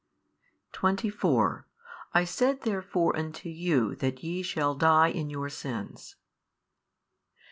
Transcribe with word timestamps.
24 0.71 1.67
I 2.15 2.23
said 2.23 2.61
therefore 2.61 3.15
unto 3.15 3.49
you 3.49 3.93
that 3.97 4.23
ye 4.23 4.41
shall 4.41 4.73
die 4.73 5.09
in 5.09 5.29
your 5.29 5.47
sins. 5.47 6.15